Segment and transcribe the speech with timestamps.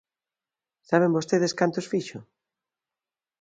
[0.89, 2.19] ¿Saben vostedes cantos fixo?